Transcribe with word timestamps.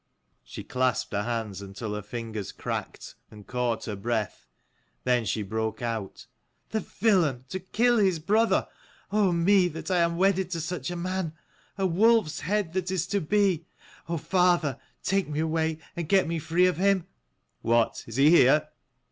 She 0.43 0.63
clasped 0.63 1.13
her 1.13 1.21
hands 1.21 1.61
until 1.61 1.93
her 1.93 2.01
fingers 2.01 2.51
cracked, 2.51 3.13
and 3.29 3.45
caught 3.45 3.85
her 3.85 3.95
breath: 3.95 4.47
then 5.03 5.25
she 5.25 5.43
broke 5.43 5.83
out," 5.83 6.25
the 6.71 6.79
villain 6.79 7.45
to 7.49 7.59
kill 7.59 7.97
his 7.99 8.17
brother. 8.17 8.67
Oh 9.11 9.31
me 9.31 9.67
that 9.67 9.91
I 9.91 9.97
am 9.99 10.17
wedded 10.17 10.49
to 10.53 10.59
such 10.59 10.89
a 10.89 10.95
man: 10.95 11.33
a 11.77 11.85
wolfs 11.85 12.39
head 12.39 12.73
that 12.73 12.89
is 12.89 13.05
to 13.09 13.21
be. 13.21 13.67
Oh 14.09 14.17
father, 14.17 14.79
take 15.03 15.29
me 15.29 15.39
away 15.41 15.77
and 15.95 16.09
get 16.09 16.27
me 16.27 16.39
free 16.39 16.65
of 16.65 16.77
him," 16.77 17.05
"What, 17.61 18.03
is 18.07 18.15
he 18.15 18.31
here?" 18.31 18.69